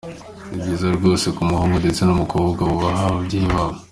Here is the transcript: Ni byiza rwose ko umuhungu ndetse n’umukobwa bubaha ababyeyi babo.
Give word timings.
Ni 0.49 0.57
byiza 0.61 0.85
rwose 0.97 1.25
ko 1.35 1.39
umuhungu 1.45 1.75
ndetse 1.81 2.01
n’umukobwa 2.03 2.61
bubaha 2.69 3.01
ababyeyi 3.11 3.47
babo. 3.55 3.77